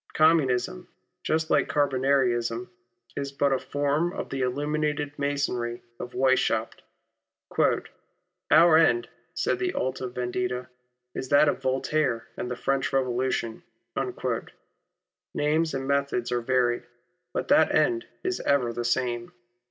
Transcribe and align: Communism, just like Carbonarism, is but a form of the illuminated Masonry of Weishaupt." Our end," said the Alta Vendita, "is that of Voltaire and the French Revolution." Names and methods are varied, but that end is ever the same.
Communism, 0.15 0.87
just 1.21 1.51
like 1.51 1.67
Carbonarism, 1.67 2.71
is 3.15 3.31
but 3.31 3.53
a 3.53 3.59
form 3.59 4.11
of 4.13 4.31
the 4.31 4.41
illuminated 4.41 5.13
Masonry 5.19 5.83
of 5.99 6.13
Weishaupt." 6.13 6.81
Our 8.49 8.77
end," 8.77 9.09
said 9.35 9.59
the 9.59 9.75
Alta 9.75 10.07
Vendita, 10.07 10.69
"is 11.13 11.29
that 11.29 11.47
of 11.47 11.61
Voltaire 11.61 12.27
and 12.35 12.49
the 12.49 12.55
French 12.55 12.91
Revolution." 12.91 13.61
Names 15.35 15.73
and 15.75 15.87
methods 15.87 16.31
are 16.31 16.41
varied, 16.41 16.81
but 17.31 17.47
that 17.49 17.71
end 17.71 18.07
is 18.23 18.39
ever 18.39 18.73
the 18.73 18.83
same. 18.83 19.33